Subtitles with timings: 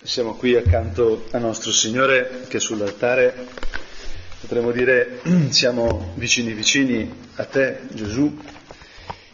[0.00, 3.48] Siamo qui accanto a nostro Signore che sull'altare.
[4.40, 8.38] Potremmo dire siamo vicini vicini a te Gesù.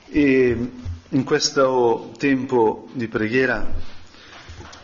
[0.08, 0.70] E
[1.06, 3.74] in questo tempo di preghiera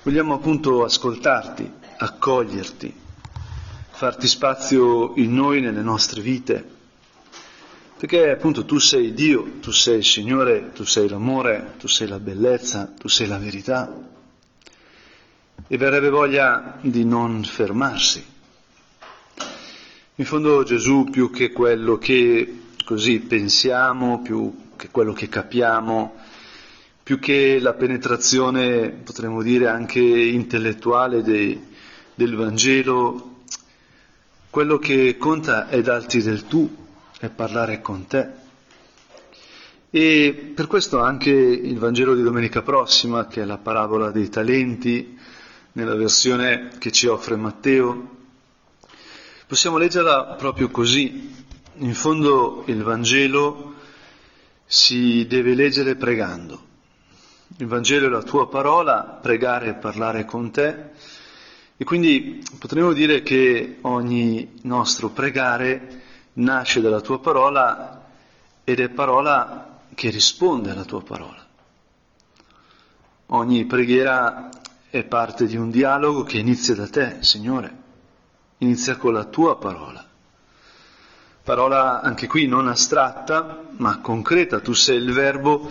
[0.02, 2.94] vogliamo appunto ascoltarti, accoglierti,
[3.90, 6.62] farti spazio in noi nelle nostre vite,
[7.96, 12.18] perché appunto tu sei Dio, tu sei il Signore, tu sei l'amore, tu sei la
[12.18, 14.18] bellezza, tu sei la verità
[15.66, 18.24] e verrebbe voglia di non fermarsi.
[20.16, 26.14] In fondo Gesù più che quello che così pensiamo, più che quello che capiamo,
[27.02, 31.60] più che la penetrazione, potremmo dire anche intellettuale dei,
[32.14, 33.42] del Vangelo,
[34.50, 36.68] quello che conta è darti del tu,
[37.18, 38.28] è parlare con te.
[39.90, 45.18] E per questo anche il Vangelo di domenica prossima, che è la parabola dei talenti,
[45.72, 48.16] nella versione che ci offre Matteo.
[49.46, 51.34] Possiamo leggerla proprio così.
[51.78, 53.74] In fondo il Vangelo
[54.66, 56.68] si deve leggere pregando.
[57.56, 60.90] Il Vangelo è la tua parola, pregare e parlare con te.
[61.76, 66.02] E quindi potremmo dire che ogni nostro pregare
[66.34, 68.04] nasce dalla tua parola
[68.64, 71.44] ed è parola che risponde alla tua parola.
[73.32, 74.48] Ogni preghiera
[74.90, 77.72] è parte di un dialogo che inizia da te, Signore,
[78.58, 80.04] inizia con la tua parola.
[81.44, 85.70] Parola anche qui non astratta, ma concreta, tu sei il verbo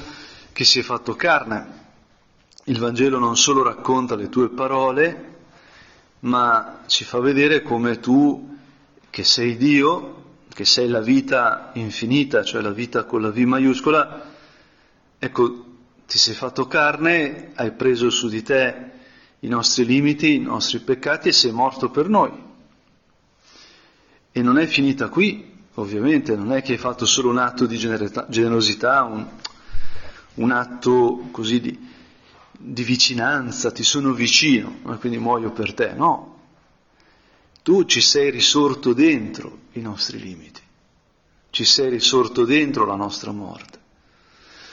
[0.53, 1.77] che si è fatto carne.
[2.65, 5.37] Il Vangelo non solo racconta le tue parole,
[6.21, 8.57] ma ci fa vedere come tu,
[9.09, 10.15] che sei Dio,
[10.53, 14.31] che sei la vita infinita, cioè la vita con la V maiuscola,
[15.19, 15.65] ecco,
[16.07, 18.97] ti sei fatto carne, hai preso su di te
[19.39, 22.31] i nostri limiti, i nostri peccati e sei morto per noi.
[24.31, 27.77] E non è finita qui, ovviamente, non è che hai fatto solo un atto di
[27.77, 29.25] generosità, un,
[30.35, 31.89] un atto così di,
[32.51, 36.37] di, vicinanza, ti sono vicino, quindi muoio per te, no.
[37.63, 40.61] Tu ci sei risorto dentro i nostri limiti,
[41.49, 43.78] ci sei risorto dentro la nostra morte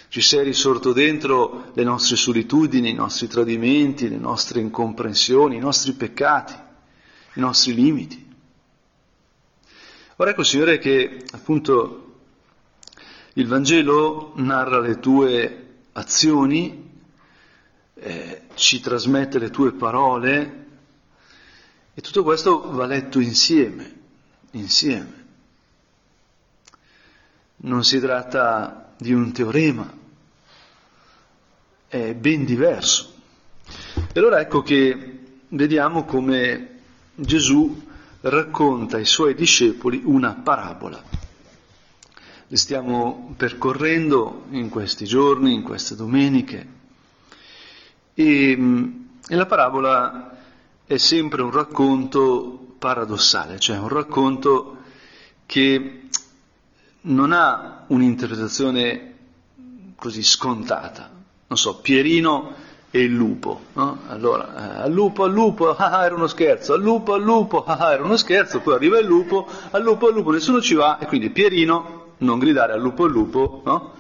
[0.08, 5.92] ci sei risorto dentro le nostre solitudini, i nostri tradimenti, le nostre incomprensioni, i nostri
[5.92, 6.54] peccati,
[7.34, 8.24] i nostri limiti.
[10.16, 12.02] Ora ecco, Signore, che appunto
[13.34, 16.84] il Vangelo narra le tue azioni,
[17.94, 20.64] eh, ci trasmette le tue parole
[21.94, 23.94] e tutto questo va letto insieme,
[24.52, 25.24] insieme.
[27.58, 29.92] Non si tratta di un teorema,
[31.88, 33.14] è ben diverso.
[34.12, 35.18] E allora ecco che
[35.48, 36.78] vediamo come
[37.14, 37.84] Gesù
[38.20, 41.02] racconta ai suoi discepoli una parabola.
[42.48, 46.74] Le stiamo percorrendo in questi giorni, in queste domeniche,
[48.14, 48.50] e,
[49.28, 50.36] e la parabola
[50.86, 54.76] è sempre un racconto paradossale, cioè un racconto
[55.44, 56.08] che
[57.06, 59.14] non ha un'interpretazione
[59.96, 61.10] così scontata.
[61.46, 62.54] Non so, Pierino
[62.90, 63.66] e il lupo.
[63.74, 64.00] No?
[64.08, 67.92] Allora, eh, al lupo, al lupo, ah, era uno scherzo, al lupo, al lupo, ah,
[67.92, 71.06] era uno scherzo, poi arriva il lupo, al lupo, al lupo, nessuno ci va, e
[71.06, 73.94] quindi Pierino, non gridare al lupo, al lupo, no?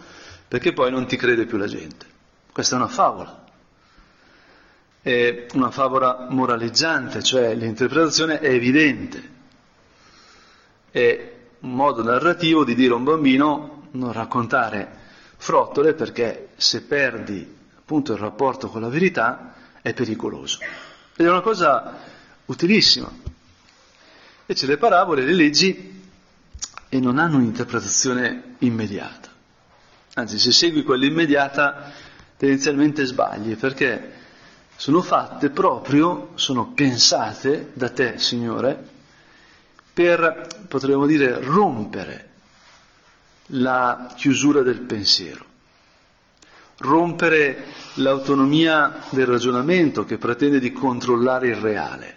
[0.48, 2.06] Perché poi non ti crede più la gente.
[2.52, 3.44] Questa è una favola.
[5.02, 9.34] È una favola moraleggiante, cioè l'interpretazione è evidente.
[10.90, 15.04] È modo narrativo di dire a un bambino non raccontare
[15.36, 20.58] frottole perché se perdi appunto il rapporto con la verità è pericoloso.
[21.14, 21.98] Ed è una cosa
[22.46, 23.10] utilissima.
[24.40, 26.02] Invece le parabole le leggi
[26.88, 29.28] e non hanno un'interpretazione immediata.
[30.14, 31.92] Anzi, se segui quella immediata
[32.36, 34.12] tendenzialmente sbagli perché
[34.76, 38.94] sono fatte proprio, sono pensate da te, Signore,
[39.96, 42.28] per, potremmo dire, rompere
[43.46, 45.42] la chiusura del pensiero,
[46.80, 47.64] rompere
[47.94, 52.16] l'autonomia del ragionamento che pretende di controllare il reale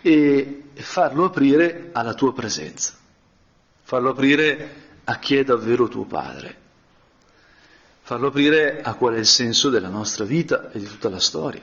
[0.00, 2.94] e farlo aprire alla tua presenza,
[3.82, 6.56] farlo aprire a chi è davvero tuo padre,
[8.00, 11.60] farlo aprire a qual è il senso della nostra vita e di tutta la storia.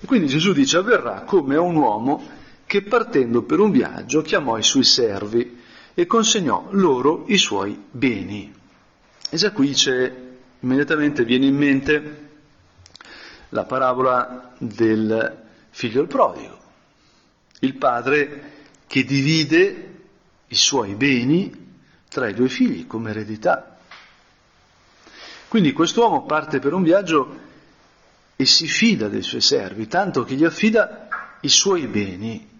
[0.00, 2.36] E quindi Gesù dice avverrà come a un uomo
[2.68, 5.58] che partendo per un viaggio chiamò i suoi servi
[5.94, 8.54] e consegnò loro i suoi beni.
[9.30, 10.14] E già qui c'è,
[10.60, 12.28] immediatamente viene in mente
[13.48, 16.58] la parabola del figlio il prodigo,
[17.60, 18.52] il padre
[18.86, 20.00] che divide
[20.48, 21.66] i suoi beni
[22.10, 23.78] tra i due figli come eredità.
[25.48, 27.46] Quindi quest'uomo parte per un viaggio
[28.36, 31.08] e si fida dei suoi servi, tanto che gli affida
[31.40, 32.56] i suoi beni.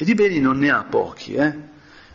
[0.00, 1.54] E di beni non ne ha pochi, eh?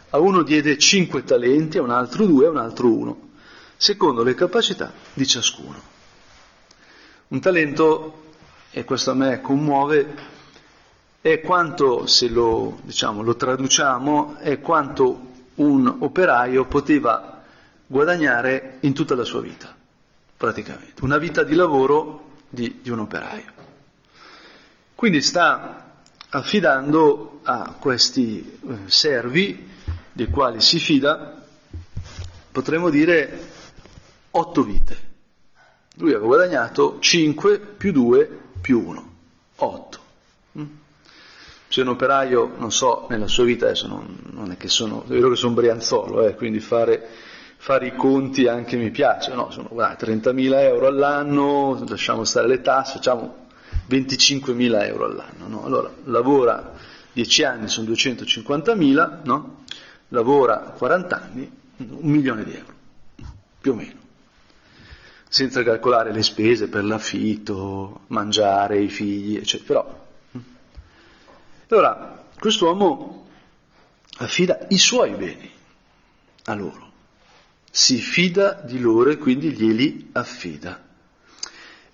[0.09, 3.29] A uno diede cinque talenti, a un altro due, a un altro uno,
[3.77, 5.79] secondo le capacità di ciascuno.
[7.27, 8.23] Un talento,
[8.71, 10.15] e questo a me commuove,
[11.21, 17.43] è quanto, se lo, diciamo, lo traduciamo, è quanto un operaio poteva
[17.85, 19.75] guadagnare in tutta la sua vita,
[20.35, 23.53] praticamente, una vita di lavoro di, di un operaio.
[24.95, 25.84] Quindi sta
[26.35, 29.69] affidando a questi eh, servi,
[30.11, 31.41] dei quali si fida,
[32.51, 33.39] potremmo dire
[34.31, 35.13] otto vite.
[35.97, 39.09] Lui aveva guadagnato 5 più 2 più 1,
[39.55, 39.99] 8.
[41.67, 45.07] Se un operaio, non so, nella sua vita, adesso non, non è che sono, è
[45.07, 47.05] vero che sono brianzolo, eh, quindi fare,
[47.57, 52.61] fare, i conti anche mi piace, no, sono guarda, 30.000 euro all'anno, lasciamo stare le
[52.61, 53.44] tasse, facciamo
[53.89, 55.65] 25.000 euro all'anno, no?
[55.65, 56.73] Allora, lavora
[57.13, 59.63] 10 anni, sono 250.000, no?
[60.09, 62.73] Lavora 40 anni, un milione di euro,
[63.59, 64.03] più o meno
[65.35, 69.83] senza calcolare le spese per l'affitto, mangiare, i figli, eccetera.
[71.67, 73.27] Però allora, quest'uomo
[74.19, 75.51] affida i suoi beni
[76.45, 76.91] a loro,
[77.69, 80.81] si fida di loro e quindi glieli affida.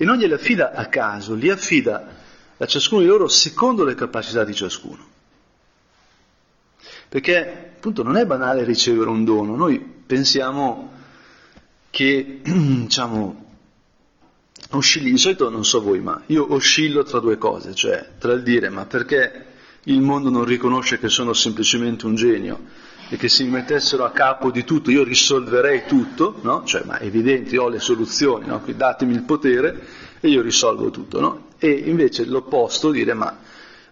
[0.01, 2.07] E non glieli affida a caso, li affida
[2.57, 5.07] a ciascuno di loro secondo le capacità di ciascuno.
[7.07, 10.91] Perché appunto non è banale ricevere un dono, noi pensiamo
[11.91, 13.45] che, diciamo,
[14.71, 18.41] oscilli, di solito non so voi, ma io oscillo tra due cose, cioè tra il
[18.41, 19.45] dire ma perché
[19.83, 22.59] il mondo non riconosce che sono semplicemente un genio
[23.13, 26.63] e che se mi mettessero a capo di tutto io risolverei tutto, no?
[26.63, 28.61] Cioè, ma è evidente, io ho le soluzioni, no?
[28.61, 29.85] Quindi datemi il potere
[30.21, 31.47] e io risolvo tutto, no?
[31.57, 33.37] E invece l'opposto, dire ma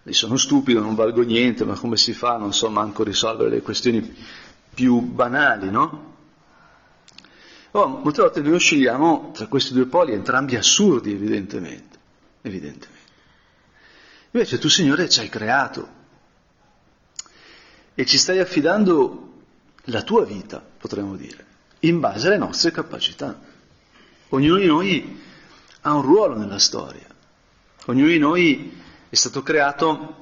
[0.08, 4.16] sono stupido, non valgo niente, ma come si fa, non so manco risolvere le questioni
[4.72, 6.14] più banali, no?
[7.72, 11.98] Oh, molte volte noi oscilliamo tra questi due poli, entrambi assurdi, evidentemente,
[12.40, 12.98] evidentemente.
[14.30, 15.98] Invece tu, Signore, ci hai creato
[18.00, 19.42] e ci stai affidando
[19.84, 21.44] la tua vita, potremmo dire,
[21.80, 23.38] in base alle nostre capacità.
[24.30, 25.20] Ognuno di noi
[25.82, 27.04] ha un ruolo nella storia,
[27.84, 30.14] ognuno di noi è stato creato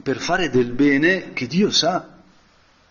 [0.00, 2.18] per fare del bene che Dio sa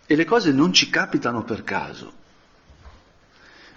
[0.05, 2.11] e le cose non ci capitano per caso.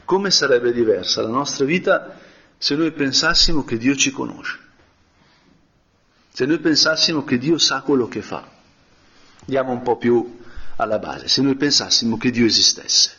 [0.05, 2.19] Come sarebbe diversa la nostra vita
[2.59, 4.59] se noi pensassimo che Dio ci conosce?
[6.33, 8.54] Se noi pensassimo che Dio sa quello che fa,
[9.46, 10.38] andiamo un po' più
[10.76, 13.12] alla base, se noi pensassimo che Dio esistesse.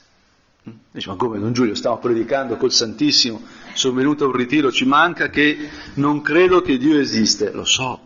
[0.70, 0.74] Mm?
[0.92, 3.42] Dice, ma come Don Giulio, stiamo predicando col Santissimo,
[3.74, 8.00] sono venuto a un ritiro, ci manca che non credo che Dio esiste, lo so,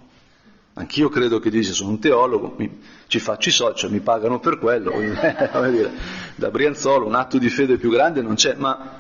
[0.74, 4.40] anch'io credo che Dio esiste, sono un teologo, mi, ci faccio i social, mi pagano
[4.40, 5.92] per quello, dire,
[6.36, 8.96] da Brianzolo un atto di fede più grande non c'è, ma,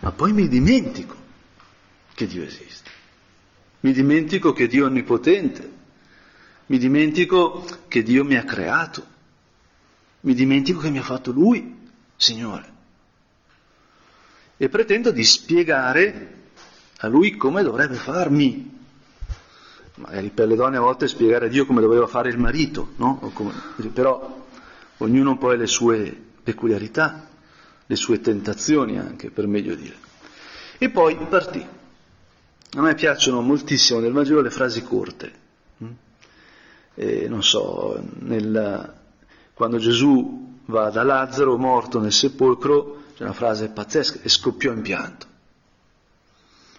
[0.00, 1.14] ma poi mi dimentico
[2.14, 2.84] che Dio esiste
[3.84, 5.70] mi dimentico che Dio è onnipotente,
[6.66, 9.04] mi dimentico che Dio mi ha creato,
[10.20, 11.76] mi dimentico che mi ha fatto Lui,
[12.16, 12.72] Signore.
[14.56, 16.42] E pretendo di spiegare
[16.98, 18.72] a Lui come dovrebbe farmi.
[19.96, 23.30] Magari per le donne a volte spiegare a Dio come doveva fare il marito, no?
[23.34, 23.52] Come,
[23.92, 24.46] però
[24.98, 27.28] ognuno poi ha le sue peculiarità,
[27.86, 29.96] le sue tentazioni anche, per meglio dire.
[30.78, 31.64] E poi partì.
[32.76, 35.42] A me piacciono moltissimo nel Vangelo le frasi corte.
[37.00, 37.08] Mm?
[37.08, 38.94] E, non so, nel,
[39.52, 44.82] quando Gesù va da Lazzaro morto nel sepolcro, c'è una frase pazzesca, e scoppiò in
[44.82, 45.26] pianto.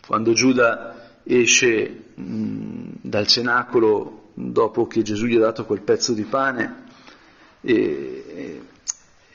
[0.05, 6.23] Quando Giuda esce mh, dal cenacolo dopo che Gesù gli ha dato quel pezzo di
[6.23, 6.83] pane
[7.61, 8.61] e,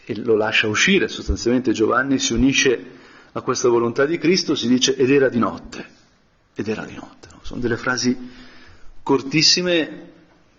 [0.04, 2.98] e lo lascia uscire, sostanzialmente Giovanni si unisce
[3.32, 5.86] a questa volontà di Cristo, si dice ed era di notte
[6.54, 7.28] ed era di notte.
[7.32, 7.38] No?
[7.42, 8.16] Sono delle frasi
[9.02, 10.08] cortissime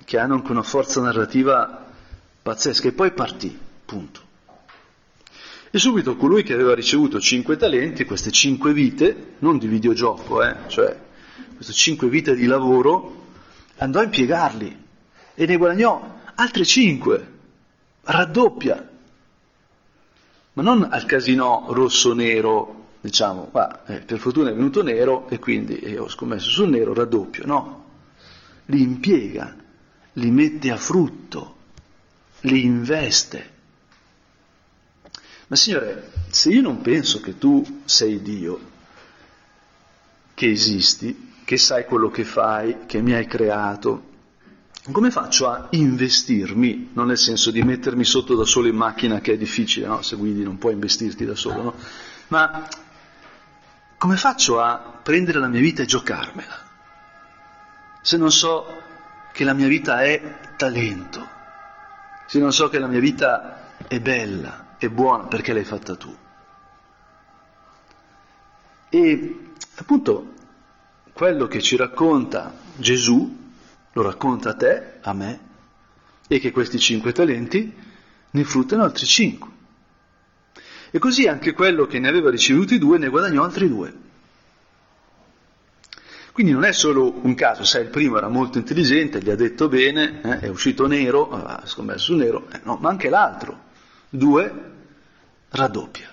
[0.04, 1.86] che hanno anche una forza narrativa
[2.42, 2.88] pazzesca.
[2.88, 4.30] E poi partì, punto.
[5.70, 10.56] E subito colui che aveva ricevuto cinque talenti, queste cinque vite, non di videogioco, eh,
[10.68, 11.00] cioè
[11.56, 13.28] queste cinque vite di lavoro,
[13.78, 14.84] andò a impiegarli
[15.34, 17.32] e ne guadagnò altre cinque,
[18.02, 18.90] raddoppia,
[20.54, 25.80] ma non al casino rosso-nero diciamo, ah, eh, per fortuna è venuto nero e quindi
[25.80, 27.86] eh, ho scommesso sul nero, raddoppio, no,
[28.66, 29.56] li impiega,
[30.14, 31.56] li mette a frutto,
[32.42, 33.50] li investe.
[35.48, 38.70] Ma Signore, se io non penso che tu sei Dio,
[40.34, 44.10] che esisti, che sai quello che fai, che mi hai creato,
[44.92, 46.90] come faccio a investirmi?
[46.94, 50.02] Non nel senso di mettermi sotto da solo in macchina, che è difficile, no?
[50.02, 51.74] Se guidi non puoi investirti da solo, no?
[52.30, 52.68] Ma
[53.98, 56.70] come faccio a prendere la mia vita e giocarmela?
[58.02, 58.82] Se non so
[59.32, 61.28] che la mia vita è talento,
[62.28, 66.16] se non so che la mia vita è bella, è buona perché l'hai fatta tu.
[68.90, 69.40] E
[69.76, 70.34] appunto
[71.14, 73.40] quello che ci racconta Gesù
[73.94, 75.40] lo racconta a te, a me,
[76.28, 77.74] e che questi cinque talenti
[78.32, 79.50] ne fruttano altri cinque.
[80.92, 83.94] E così anche quello che ne aveva ricevuti due ne guadagnò altri due.
[86.42, 89.70] Quindi non è solo un caso, sai, il primo era molto intelligente, gli ha detto
[89.70, 93.66] bene, eh, è uscito nero, ha scommesso nero, eh, no, ma anche l'altro,
[94.10, 94.72] due,
[95.50, 96.10] raddoppia.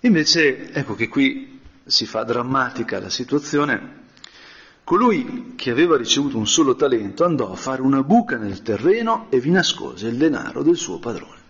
[0.00, 4.06] Invece, ecco che qui si fa drammatica la situazione,
[4.82, 9.38] Colui che aveva ricevuto un solo talento andò a fare una buca nel terreno e
[9.38, 11.40] vi nascose il denaro del suo padrone.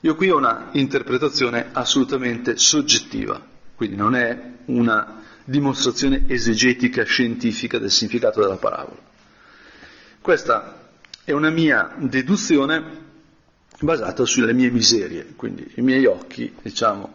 [0.00, 7.90] Io qui ho una interpretazione assolutamente soggettiva, quindi non è una dimostrazione esegetica scientifica del
[7.90, 9.00] significato della parabola.
[10.20, 10.90] Questa
[11.24, 12.82] è una mia deduzione
[13.80, 17.14] basata sulle mie miserie, quindi i miei occhi, diciamo,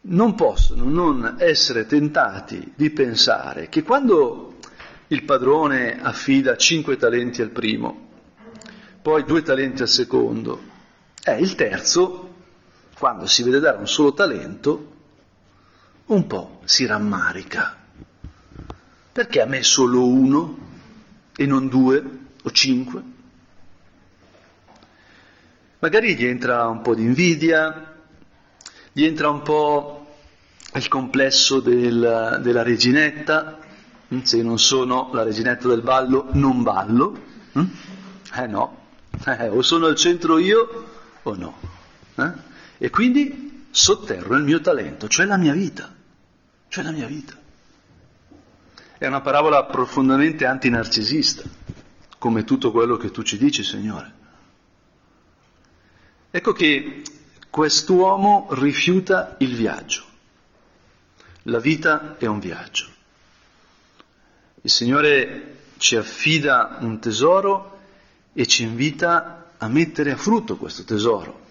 [0.00, 4.54] non possono non essere tentati di pensare che quando
[5.08, 8.08] il padrone affida cinque talenti al primo,
[9.02, 10.62] poi due talenti al secondo,
[11.22, 12.36] eh, il terzo,
[12.98, 14.94] quando si vede dare un solo talento,
[16.06, 17.76] un po' si rammarica.
[19.12, 20.58] Perché a me solo uno
[21.34, 22.02] e non due
[22.42, 23.02] o cinque?
[25.78, 27.94] Magari gli entra un po' di invidia,
[28.92, 30.06] gli entra un po'
[30.74, 33.58] il complesso del, della reginetta,
[34.12, 37.18] mm, se non sono la reginetta del ballo, non ballo,
[37.58, 37.64] mm?
[38.34, 38.84] eh no,
[39.26, 40.84] eh, o sono al centro io
[41.22, 41.58] o no.
[42.16, 42.32] Eh?
[42.78, 43.45] E quindi
[43.76, 45.92] sotterro il mio talento, cioè la mia vita,
[46.68, 47.34] cioè la mia vita.
[48.98, 51.42] È una parabola profondamente antinarcisista,
[52.18, 54.14] come tutto quello che tu ci dici, Signore.
[56.30, 57.02] Ecco che
[57.56, 60.04] Quest'uomo rifiuta il viaggio.
[61.44, 62.86] La vita è un viaggio.
[64.60, 67.78] Il Signore ci affida un tesoro
[68.34, 71.45] e ci invita a mettere a frutto questo tesoro.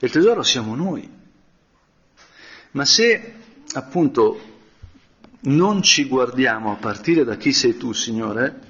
[0.00, 1.08] Il tesoro siamo noi.
[2.72, 3.34] Ma se
[3.72, 4.40] appunto
[5.40, 8.66] non ci guardiamo a partire da chi sei tu, Signore,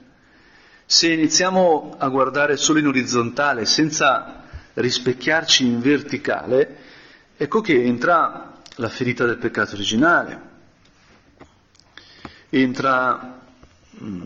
[0.86, 4.44] se iniziamo a guardare solo in orizzontale senza
[4.74, 6.76] rispecchiarci in verticale,
[7.36, 10.40] ecco che entra la ferita del peccato originale,
[12.50, 13.40] entra
[14.02, 14.22] mm,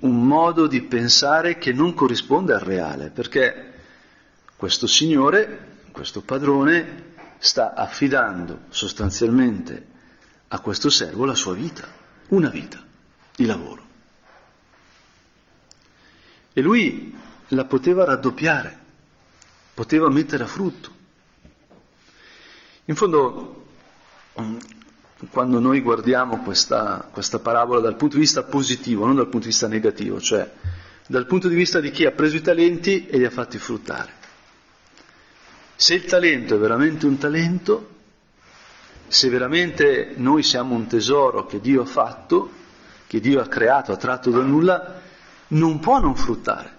[0.00, 3.72] un modo di pensare che non corrisponde al reale, perché
[4.56, 9.86] questo Signore, questo padrone, sta affidando sostanzialmente
[10.48, 11.86] a questo servo la sua vita,
[12.28, 12.82] una vita
[13.36, 13.86] di lavoro.
[16.54, 17.14] E lui
[17.48, 18.78] la poteva raddoppiare
[19.74, 20.90] poteva mettere a frutto.
[22.86, 23.66] In fondo,
[25.30, 29.52] quando noi guardiamo questa, questa parabola dal punto di vista positivo, non dal punto di
[29.52, 30.50] vista negativo, cioè
[31.06, 34.19] dal punto di vista di chi ha preso i talenti e li ha fatti fruttare.
[35.80, 37.88] Se il talento è veramente un talento,
[39.08, 42.50] se veramente noi siamo un tesoro che Dio ha fatto,
[43.06, 45.00] che Dio ha creato, ha tratto da nulla,
[45.48, 46.76] non può non fruttare,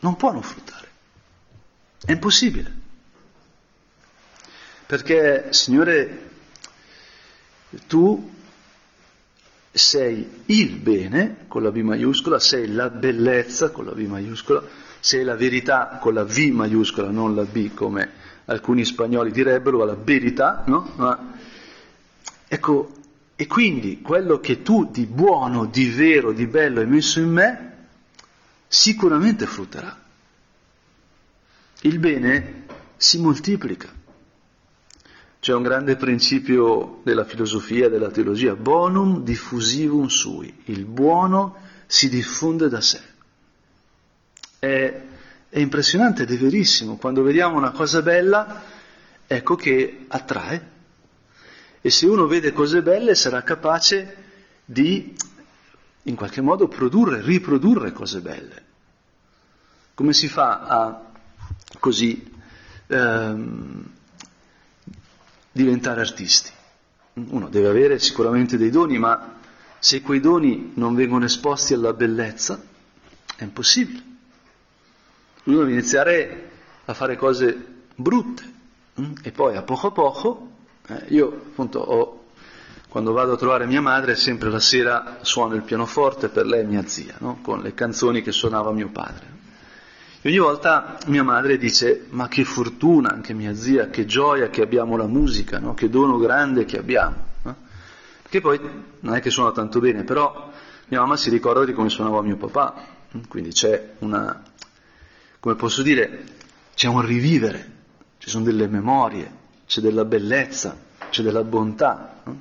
[0.00, 0.88] non può non fruttare.
[2.04, 2.74] È impossibile.
[4.84, 6.30] Perché, Signore,
[7.86, 8.34] tu
[9.70, 14.60] sei il bene con la B maiuscola, sei la bellezza con la B maiuscola,
[14.98, 18.18] sei la verità con la V maiuscola, non la B come
[18.50, 20.92] alcuni spagnoli direbbero, la verità, no?
[20.96, 21.32] Ma,
[22.48, 22.92] ecco,
[23.36, 27.86] e quindi quello che tu di buono, di vero, di bello hai messo in me,
[28.66, 29.96] sicuramente frutterà.
[31.82, 32.64] Il bene
[32.96, 33.88] si moltiplica.
[35.38, 42.68] C'è un grande principio della filosofia della teologia, bonum diffusivum sui, il buono si diffonde
[42.68, 43.00] da sé.
[44.58, 45.08] È
[45.50, 46.96] È impressionante ed è verissimo.
[46.96, 48.62] Quando vediamo una cosa bella,
[49.26, 50.68] ecco che attrae.
[51.80, 54.16] E se uno vede cose belle sarà capace
[54.64, 55.12] di,
[56.04, 58.64] in qualche modo, produrre, riprodurre cose belle.
[59.94, 61.02] Come si fa a
[61.80, 62.32] così
[62.86, 63.90] ehm,
[65.50, 66.50] diventare artisti?
[67.14, 69.38] Uno deve avere sicuramente dei doni, ma
[69.80, 72.62] se quei doni non vengono esposti alla bellezza,
[73.34, 74.09] è impossibile.
[75.50, 76.50] Uno deve iniziare
[76.84, 77.66] a fare cose
[77.96, 78.42] brutte
[79.00, 79.12] mm?
[79.22, 80.50] e poi a poco a poco,
[80.86, 82.24] eh, io appunto ho,
[82.88, 86.64] quando vado a trovare mia madre sempre la sera suono il pianoforte per lei e
[86.64, 87.38] mia zia, no?
[87.42, 89.38] con le canzoni che suonava mio padre.
[90.22, 94.62] E ogni volta mia madre dice, ma che fortuna anche mia zia, che gioia che
[94.62, 95.74] abbiamo la musica, no?
[95.74, 97.16] che dono grande che abbiamo.
[97.42, 97.56] No?
[98.22, 98.60] Perché poi
[99.00, 100.50] non è che suona tanto bene, però
[100.88, 104.42] mia mamma si ricorda di come suonava mio papà, quindi c'è una,
[105.40, 106.24] come posso dire,
[106.74, 107.78] c'è un rivivere,
[108.18, 110.78] ci sono delle memorie, c'è della bellezza,
[111.10, 112.20] c'è della bontà.
[112.24, 112.40] No?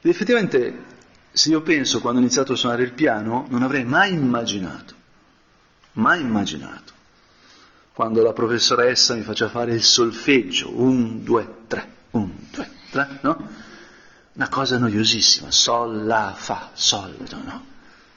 [0.00, 0.84] Ed effettivamente,
[1.32, 5.02] se io penso quando ho iniziato a suonare il piano, non avrei mai immaginato
[5.94, 6.92] mai immaginato.
[7.92, 13.48] Quando la professoressa mi faceva fare il solfeggio, un, due, tre, un, due, tre, no?
[14.32, 17.14] Una cosa noiosissima, sol, la, fa, sol,
[17.44, 17.72] no?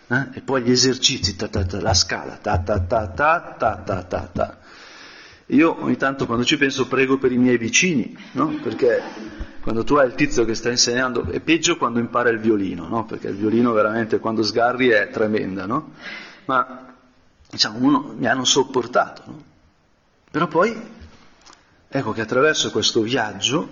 [0.07, 0.27] Eh?
[0.33, 4.03] E poi gli esercizi, ta, ta, ta, la scala, ta ta ta ta ta ta
[4.03, 4.57] ta ta.
[5.47, 8.47] Io ogni tanto quando ci penso prego per i miei vicini, no?
[8.61, 9.01] Perché
[9.61, 13.05] quando tu hai il tizio che sta insegnando, è peggio quando impara il violino, no?
[13.05, 15.91] Perché il violino veramente quando sgarri è tremenda, no?
[16.45, 16.93] Ma
[17.49, 19.23] diciamo, uno, mi hanno sopportato.
[19.25, 19.43] No?
[20.31, 20.75] Però poi,
[21.87, 23.67] ecco che attraverso questo viaggio,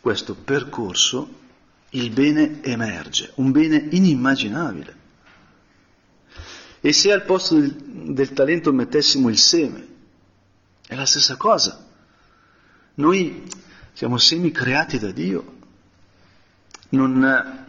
[0.00, 1.28] questo percorso,
[1.90, 4.96] il bene emerge, un bene inimmaginabile.
[6.80, 9.86] E se al posto del, del talento mettessimo il seme,
[10.86, 11.86] è la stessa cosa.
[12.94, 13.42] Noi
[13.92, 15.58] siamo semi creati da Dio.
[16.90, 17.68] Non,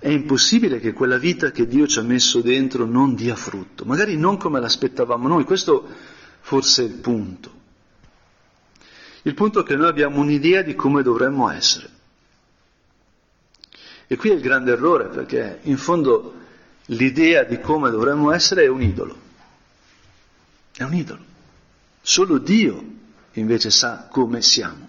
[0.00, 4.16] è impossibile che quella vita che Dio ci ha messo dentro non dia frutto, magari
[4.16, 5.86] non come l'aspettavamo noi, questo
[6.40, 7.58] forse è il punto.
[9.22, 11.98] Il punto è che noi abbiamo un'idea di come dovremmo essere.
[14.06, 16.39] E qui è il grande errore, perché in fondo
[16.90, 19.18] l'idea di come dovremmo essere è un idolo.
[20.72, 21.24] È un idolo.
[22.00, 22.84] Solo Dio
[23.32, 24.88] invece sa come siamo.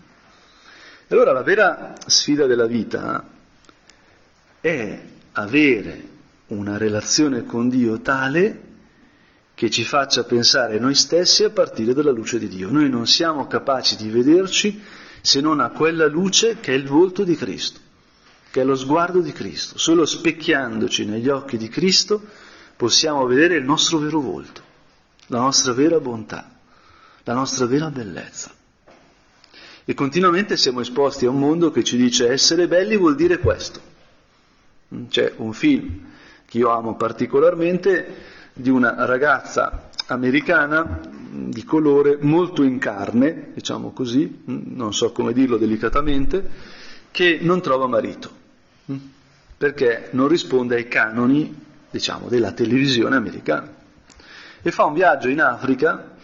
[1.10, 3.28] Allora la vera sfida della vita
[4.62, 5.02] è
[5.34, 6.10] avere
[6.48, 8.70] una relazione con Dio tale
[9.54, 12.72] che ci faccia pensare noi stessi a partire dalla luce di Dio.
[12.72, 14.82] Noi non siamo capaci di vederci
[15.22, 17.80] se non a quella luce che è il volto di Cristo,
[18.52, 19.78] che è lo sguardo di Cristo.
[19.78, 22.22] Solo specchiandoci negli occhi di Cristo
[22.76, 24.62] possiamo vedere il nostro vero volto,
[25.28, 26.60] la nostra vera bontà,
[27.24, 28.52] la nostra vera bellezza.
[29.86, 33.80] E continuamente siamo esposti a un mondo che ci dice essere belli vuol dire questo.
[35.10, 36.10] C'è un film
[36.46, 41.00] che io amo particolarmente di una ragazza americana
[41.32, 46.50] di colore molto in carne, diciamo così, non so come dirlo delicatamente,
[47.12, 48.40] che non trova marito,
[49.58, 51.56] perché non risponde ai canoni,
[51.90, 53.72] diciamo, della televisione americana.
[54.62, 56.16] E fa un viaggio in Africa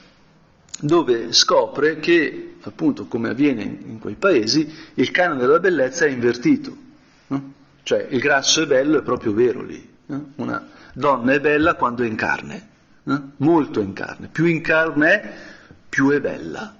[0.79, 6.75] dove scopre che, appunto, come avviene in quei paesi, il canone della bellezza è invertito.
[7.27, 7.53] No?
[7.83, 9.95] Cioè il grasso è bello è proprio vero lì.
[10.07, 10.19] Eh?
[10.35, 12.67] Una donna è bella quando è in carne,
[13.03, 13.21] eh?
[13.37, 14.27] molto in carne.
[14.27, 15.33] Più in carne è,
[15.89, 16.75] più è bella.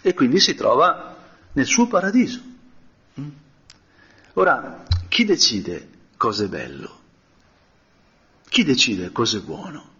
[0.00, 1.16] E quindi si trova
[1.52, 2.40] nel suo paradiso.
[3.20, 3.28] Mm?
[4.34, 7.00] Ora, chi decide cosa è bello?
[8.48, 9.94] Chi decide cosa è buono?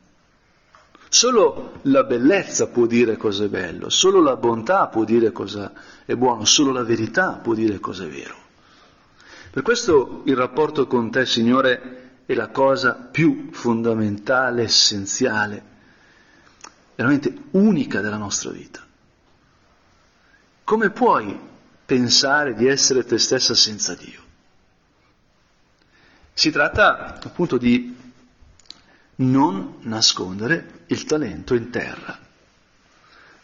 [1.09, 5.73] Solo la bellezza può dire cosa è bello, solo la bontà può dire cosa
[6.05, 8.35] è buono, solo la verità può dire cosa è vero.
[9.51, 15.63] Per questo il rapporto con te, Signore, è la cosa più fondamentale, essenziale,
[16.95, 18.85] veramente unica della nostra vita.
[20.65, 21.39] Come puoi
[21.87, 24.26] pensare di essere te stessa senza Dio?
[26.39, 27.97] Si tratta appunto di
[29.17, 32.19] non nascondere il talento in terra,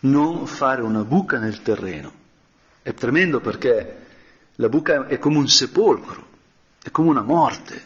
[0.00, 2.12] non fare una buca nel terreno.
[2.82, 4.06] È tremendo perché
[4.56, 6.28] la buca è come un sepolcro,
[6.82, 7.82] è come una morte.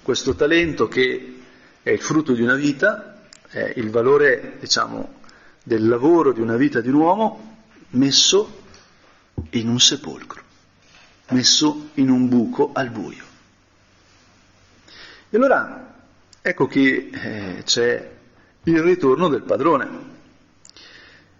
[0.00, 1.42] Questo talento che
[1.82, 5.20] è il frutto di una vita, è il valore, diciamo,
[5.62, 8.62] del lavoro di una vita di un uomo messo
[9.50, 10.42] in un sepolcro,
[11.32, 13.28] messo in un buco al buio.
[15.30, 15.94] E allora
[16.42, 18.10] ecco che eh, c'è
[18.64, 20.08] il ritorno del padrone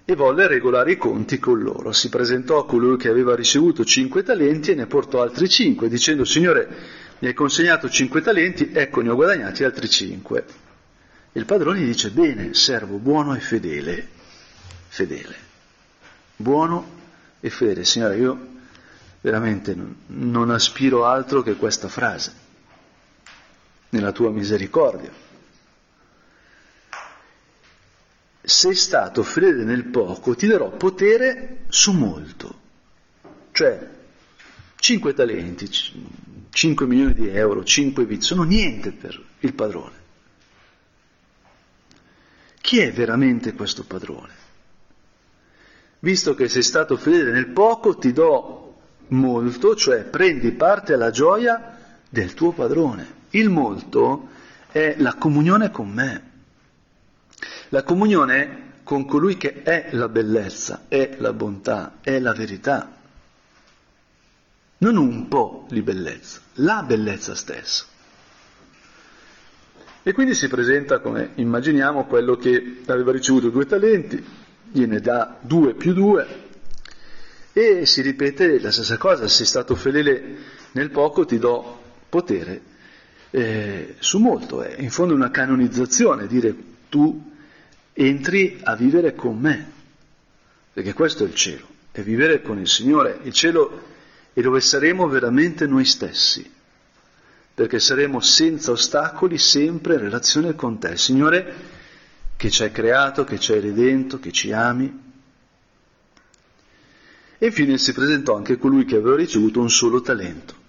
[0.05, 1.92] e volle regolare i conti con loro.
[1.92, 6.24] Si presentò a colui che aveva ricevuto cinque talenti e ne portò altri cinque, dicendo
[6.24, 6.68] Signore,
[7.18, 10.44] mi hai consegnato cinque talenti, ecco ne ho guadagnati altri cinque.
[11.33, 14.09] Il padrone gli dice, bene, servo buono e fedele,
[14.88, 15.37] fedele,
[16.37, 16.98] buono
[17.38, 17.85] e fedele.
[17.85, 18.46] Signore, io
[19.20, 22.33] veramente non, non aspiro altro che questa frase,
[23.90, 25.29] nella tua misericordia.
[28.50, 32.59] sei stato fedele nel poco, ti darò potere su molto.
[33.53, 33.88] Cioè,
[34.76, 35.70] 5 talenti,
[36.50, 39.98] 5 milioni di euro, 5 bit, sono niente per il padrone.
[42.61, 44.48] Chi è veramente questo padrone?
[46.00, 48.74] Visto che sei stato fedele nel poco, ti do
[49.09, 51.79] molto, cioè prendi parte alla gioia
[52.11, 53.18] del tuo padrone.
[53.31, 54.29] Il molto
[54.70, 56.29] è la comunione con me.
[57.68, 62.99] La comunione con colui che è la bellezza, è la bontà, è la verità.
[64.79, 67.85] Non un po' di bellezza, la bellezza stessa.
[70.03, 74.25] E quindi si presenta come immaginiamo quello che aveva ricevuto due talenti,
[74.73, 76.49] gliene dà due più due
[77.53, 80.37] e si ripete la stessa cosa, sei stato fedele
[80.73, 81.80] nel poco ti do
[82.11, 82.61] potere
[83.31, 86.55] eh, su molto, è in fondo una canonizzazione, dire
[86.88, 87.33] tu
[87.92, 89.73] entri a vivere con me,
[90.73, 93.20] perché questo è il cielo, è vivere con il Signore.
[93.23, 93.88] Il cielo
[94.33, 96.51] è dove saremo veramente noi stessi,
[97.55, 101.79] perché saremo senza ostacoli sempre in relazione con te, Signore,
[102.37, 105.09] che ci hai creato, che ci hai redento, che ci ami.
[107.38, 110.60] E infine si presentò anche colui che aveva ricevuto un solo talento.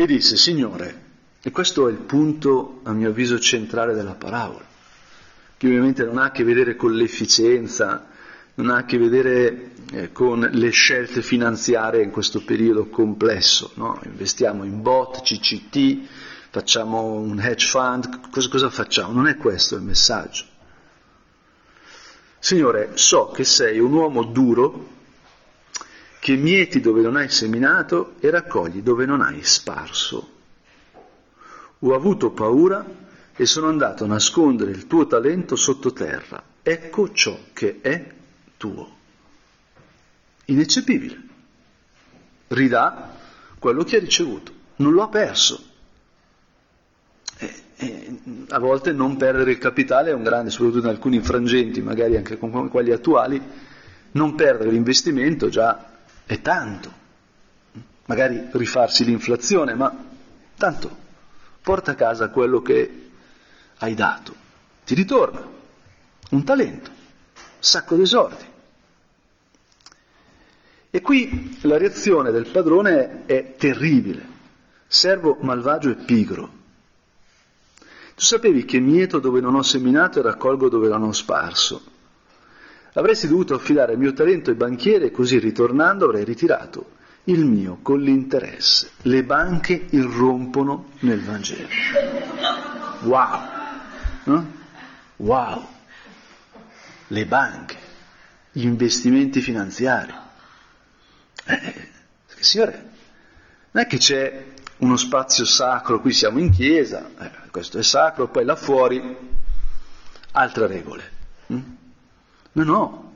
[0.00, 1.06] E disse, Signore,
[1.42, 4.64] e questo è il punto, a mio avviso, centrale della parabola,
[5.56, 8.06] che ovviamente non ha a che vedere con l'efficienza,
[8.54, 13.72] non ha a che vedere eh, con le scelte finanziarie in questo periodo complesso.
[13.74, 14.00] No?
[14.04, 16.06] Investiamo in bot, CCT,
[16.50, 19.12] facciamo un hedge fund, cosa, cosa facciamo?
[19.12, 20.44] Non è questo il messaggio.
[22.38, 24.97] Signore, so che sei un uomo duro,
[26.18, 30.36] che mieti dove non hai seminato e raccogli dove non hai sparso.
[31.80, 32.84] Ho avuto paura
[33.34, 36.42] e sono andato a nascondere il tuo talento sottoterra.
[36.62, 38.12] Ecco ciò che è
[38.56, 38.96] tuo.
[40.46, 41.22] Ineccepibile.
[42.48, 43.16] Ridà
[43.58, 44.52] quello che ha ricevuto.
[44.76, 45.66] Non lo ha perso.
[48.48, 52.36] A volte non perdere il capitale è un grande, soprattutto in alcuni frangenti, magari anche
[52.36, 53.40] con quelli attuali,
[54.12, 55.87] non perdere l'investimento già
[56.28, 56.92] è tanto.
[58.04, 59.94] Magari rifarsi l'inflazione, ma
[60.56, 61.06] tanto
[61.62, 63.10] porta a casa quello che
[63.78, 64.34] hai dato,
[64.84, 65.46] ti ritorna
[66.30, 68.44] un talento, un sacco di soldi.
[70.90, 74.26] E qui la reazione del padrone è terribile,
[74.86, 76.56] servo malvagio e pigro.
[78.14, 81.96] Tu sapevi che mieto dove non ho seminato e raccolgo dove ho sparso.
[82.94, 87.78] Avresti dovuto affidare il mio talento ai banchieri e così ritornando avrei ritirato il mio
[87.82, 88.90] con l'interesse.
[89.02, 91.68] Le banche irrompono nel Vangelo.
[93.02, 93.40] Wow!
[94.24, 94.42] Eh?
[95.16, 95.66] Wow!
[97.08, 97.76] Le banche,
[98.52, 100.14] gli investimenti finanziari.
[101.44, 101.90] Eh,
[102.38, 102.90] signore,
[103.70, 104.44] non è che c'è
[104.78, 109.16] uno spazio sacro, qui siamo in chiesa, eh, questo è sacro, poi là fuori
[110.32, 111.10] altre regole.
[111.52, 111.60] Mm?
[112.52, 113.12] No, no,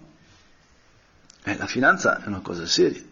[1.44, 3.02] eh, la finanza è una cosa seria.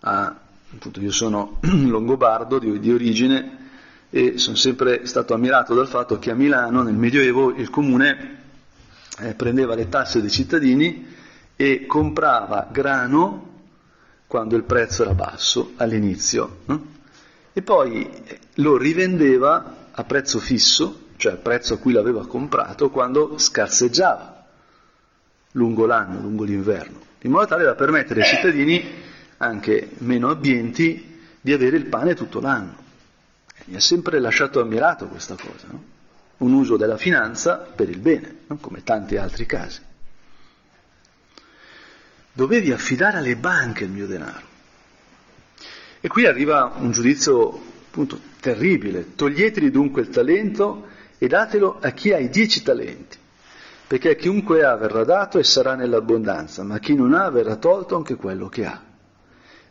[0.00, 0.36] Ah,
[0.72, 3.56] appunto, io sono longobardo di, di origine
[4.10, 8.36] e sono sempre stato ammirato dal fatto che a Milano nel Medioevo il comune
[9.18, 11.14] eh, prendeva le tasse dei cittadini
[11.56, 13.46] e comprava grano
[14.26, 16.86] quando il prezzo era basso all'inizio no?
[17.52, 22.88] e poi eh, lo rivendeva a prezzo fisso, cioè al prezzo a cui l'aveva comprato
[22.90, 24.46] quando scarseggiava
[25.52, 28.84] lungo l'anno, lungo l'inverno, in modo tale da permettere ai cittadini
[29.38, 32.86] anche meno abbienti di avere il pane tutto l'anno.
[33.64, 35.84] Mi ha sempre lasciato ammirato questa cosa, no?
[36.38, 38.56] un uso della finanza per il bene, no?
[38.58, 39.80] come tanti altri casi.
[42.32, 44.46] Dovevi affidare alle banche il mio denaro.
[46.00, 49.16] E qui arriva un giudizio appunto terribile.
[49.16, 50.86] Toglieteli dunque il talento
[51.18, 53.18] e datelo a chi ha i dieci talenti,
[53.86, 57.56] perché a chiunque ha verrà dato e sarà nell'abbondanza, ma a chi non ha verrà
[57.56, 58.82] tolto anche quello che ha.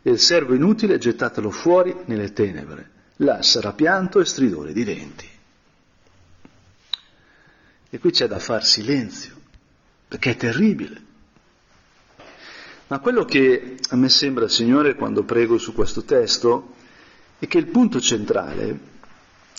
[0.02, 5.30] E il servo inutile gettatelo fuori nelle tenebre là sarà pianto e stridore di denti.
[7.90, 9.34] E qui c'è da far silenzio,
[10.08, 11.06] perché è terribile.
[12.88, 16.76] Ma quello che a me sembra, Signore, quando prego su questo testo,
[17.40, 18.96] è che il punto centrale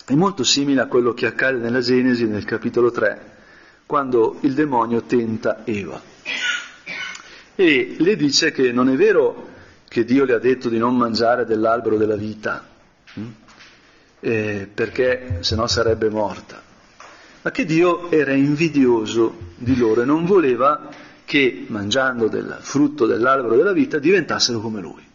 [0.04, 3.36] è molto simile a quello che accade nella Genesi nel capitolo 3,
[3.86, 6.00] quando il demonio tenta Eva.
[7.54, 9.48] E le dice che non è vero
[9.88, 12.66] che Dio le ha detto di non mangiare dell'albero della vita,
[13.14, 13.26] hm?
[14.20, 16.62] eh, perché se no sarebbe morta,
[17.42, 20.88] ma che Dio era invidioso di loro e non voleva
[21.24, 25.07] che mangiando del frutto dell'albero della vita diventassero come lui.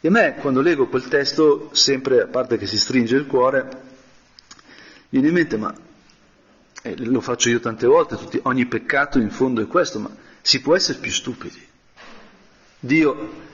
[0.00, 3.68] E a me, quando leggo quel testo, sempre, a parte che si stringe il cuore,
[5.08, 5.74] viene in mente, ma
[6.82, 10.60] eh, lo faccio io tante volte, tutti, ogni peccato in fondo è questo, ma si
[10.60, 11.66] può essere più stupidi.
[12.78, 13.46] Dio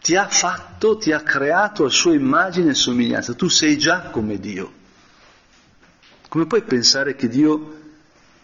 [0.00, 4.40] ti ha fatto, ti ha creato a sua immagine e somiglianza, tu sei già come
[4.40, 4.72] Dio.
[6.28, 7.80] Come puoi pensare che Dio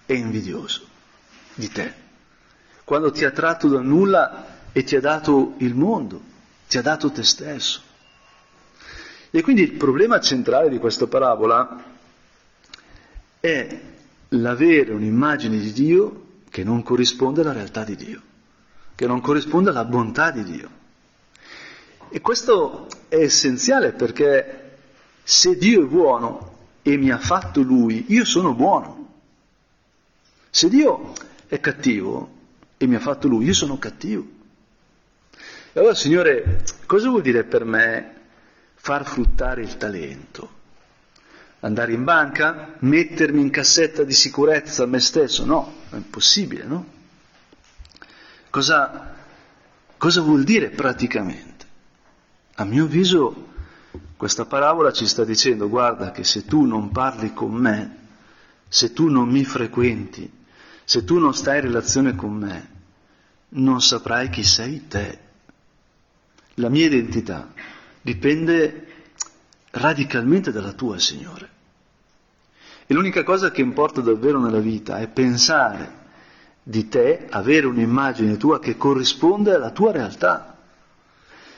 [0.07, 0.87] è invidioso
[1.55, 1.93] di te?
[2.85, 6.31] Quando ti ha tratto da nulla e ti ha dato il mondo,
[6.73, 7.83] ti ha dato te stesso.
[9.31, 11.85] E quindi il problema centrale di questa parabola
[13.39, 13.81] è
[14.31, 18.23] l'avere un'immagine di Dio che non corrisponde alla realtà di Dio,
[18.95, 20.71] che non corrisponde alla bontà di Dio.
[22.09, 24.79] E questo è essenziale perché
[25.23, 29.09] se Dio è buono e mi ha fatto Lui, io sono buono.
[30.49, 31.13] Se Dio
[31.49, 32.31] è cattivo
[32.79, 34.32] e mi ha fatto Lui, io sono cattivo.
[35.75, 38.15] Allora, Signore, cosa vuol dire per me
[38.75, 40.61] far fruttare il talento?
[41.65, 46.87] andare in banca, mettermi in cassetta di sicurezza a me stesso, no, è impossibile, no?
[48.51, 49.15] Cosa,
[49.97, 51.67] cosa vuol dire praticamente?
[52.57, 53.51] A mio avviso
[54.17, 57.97] questa parabola ci sta dicendo guarda che se tu non parli con me,
[58.69, 60.31] se tu non mi frequenti,
[60.85, 62.71] se tu non stai in relazione con me,
[63.51, 65.19] non saprai chi sei te.
[66.57, 67.53] La mia identità
[68.01, 68.87] dipende
[69.71, 71.49] radicalmente dalla tua, Signore.
[72.87, 76.01] E l'unica cosa che importa davvero nella vita è pensare
[76.63, 80.59] di te, avere un'immagine tua che corrisponde alla tua realtà.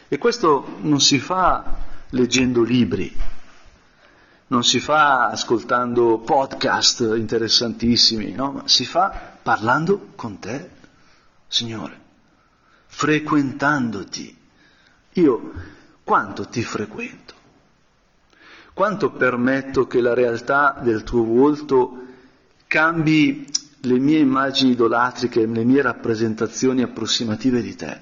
[0.09, 1.77] E questo non si fa
[2.11, 3.13] leggendo libri,
[4.47, 8.53] non si fa ascoltando podcast interessantissimi, no?
[8.53, 10.71] ma si fa parlando con te,
[11.49, 12.01] Signore,
[12.87, 14.43] frequentandoti.
[15.15, 15.53] Io
[16.03, 17.35] quanto ti frequento?
[18.73, 22.03] Quanto permetto che la realtà del tuo volto
[22.67, 23.47] cambi
[23.81, 28.01] le mie immagini idolatriche, le mie rappresentazioni approssimative di te?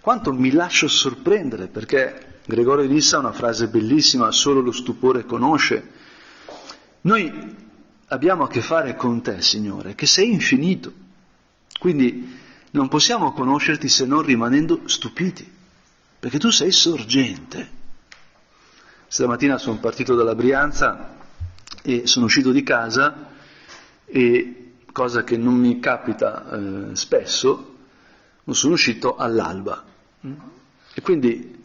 [0.00, 5.26] Quanto mi lascio sorprendere, perché Gregorio di Nissa ha una frase bellissima, solo lo stupore
[5.26, 5.90] conosce.
[7.02, 7.56] Noi
[8.06, 10.92] abbiamo a che fare con te, Signore, che sei infinito.
[11.78, 12.40] Quindi
[12.70, 15.48] non possiamo conoscerti se non rimanendo stupiti,
[16.22, 17.68] perché tu sei sorgente.
[19.08, 21.16] Stamattina sono partito dalla Brianza
[21.82, 23.30] e sono uscito di casa
[24.04, 27.74] e, cosa che non mi capita eh, spesso,
[28.48, 29.82] sono uscito all'alba.
[30.94, 31.60] E quindi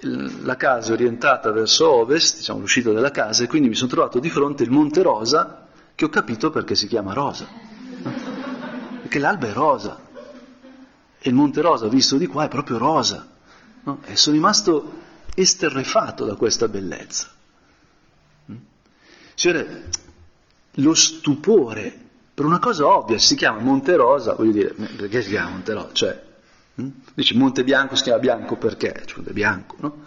[0.00, 4.18] la casa è orientata verso ovest, diciamo l'uscita della casa, e quindi mi sono trovato
[4.18, 7.46] di fronte il Monte Rosa, che ho capito perché si chiama Rosa.
[9.02, 10.00] Perché l'alba è rosa.
[11.16, 13.29] E il Monte Rosa, visto di qua, è proprio rosa.
[13.82, 14.00] No?
[14.04, 14.92] E sono rimasto
[15.34, 17.28] esterrefato da questa bellezza.
[19.34, 19.88] Signore,
[20.72, 22.08] lo stupore
[22.40, 25.92] per una cosa ovvia, si chiama Monte Rosa, voglio dire, perché si chiama Monte Rosa?
[25.92, 26.22] Cioè,
[26.76, 26.88] hm?
[27.34, 29.02] Monte Bianco si chiama bianco perché?
[29.04, 30.04] Cioè, è bianco, no?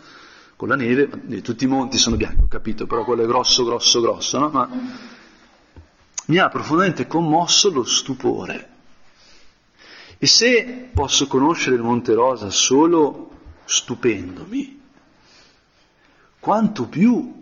[0.55, 1.09] Con la neve,
[1.41, 4.49] tutti i monti sono bianchi, ho capito, però quello è grosso, grosso, grosso, no?
[4.49, 4.69] Ma
[6.25, 8.69] mi ha profondamente commosso lo stupore.
[10.17, 13.29] E se posso conoscere il Monte Rosa solo
[13.65, 14.81] stupendomi,
[16.39, 17.41] quanto più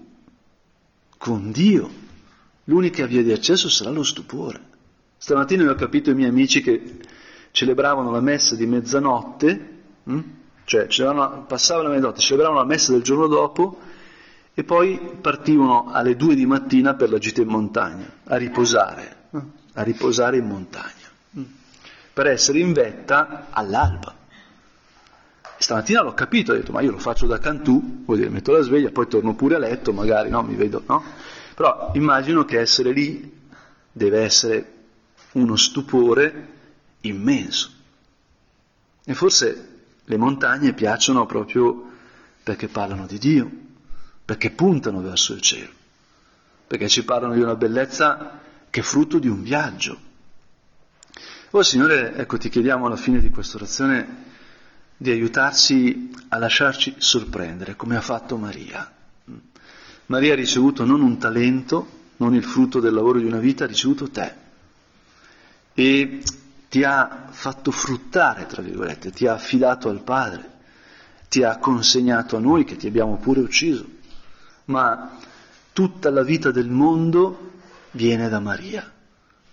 [1.17, 1.89] con Dio
[2.65, 4.69] l'unica via di accesso sarà lo stupore.
[5.17, 6.99] Stamattina ho capito i miei amici che
[7.51, 9.69] celebravano la messa di mezzanotte,
[10.03, 10.19] hm?
[10.65, 10.87] cioè
[11.47, 13.79] passavano la mezzanotte, celebravano la messa del giorno dopo
[14.53, 19.39] e poi partivano alle due di mattina per la gita in montagna, a riposare, hm?
[19.73, 21.43] a riposare in montagna, hm?
[22.13, 24.20] per essere in vetta all'alba.
[25.61, 28.61] Stamattina l'ho capito, ho detto, ma io lo faccio da Cantù, vuol dire, metto la
[28.61, 31.03] sveglia, poi torno pure a letto, magari, no, mi vedo, no?
[31.53, 33.39] Però immagino che essere lì
[33.91, 34.73] deve essere
[35.33, 36.47] uno stupore
[37.01, 37.69] immenso.
[39.05, 39.69] E forse
[40.03, 41.91] le montagne piacciono proprio
[42.41, 43.51] perché parlano di Dio,
[44.25, 45.69] perché puntano verso il cielo,
[46.65, 49.95] perché ci parlano di una bellezza che è frutto di un viaggio.
[51.51, 54.29] Ora, Signore, ecco, ti chiediamo alla fine di questa orazione
[55.01, 58.87] di aiutarci a lasciarci sorprendere, come ha fatto Maria.
[60.05, 61.87] Maria ha ricevuto non un talento,
[62.17, 64.31] non il frutto del lavoro di una vita, ha ricevuto te.
[65.73, 66.21] E
[66.69, 70.51] ti ha fatto fruttare, tra virgolette, ti ha affidato al Padre,
[71.27, 73.83] ti ha consegnato a noi che ti abbiamo pure ucciso.
[74.65, 75.17] Ma
[75.73, 77.53] tutta la vita del mondo
[77.89, 78.87] viene da Maria,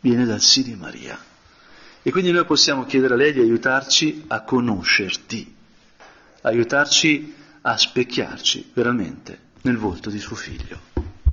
[0.00, 1.18] viene dal sì di Maria.
[2.08, 5.54] E quindi noi possiamo chiedere a lei di aiutarci a conoscerti,
[6.40, 10.97] aiutarci a specchiarci veramente nel volto di suo figlio.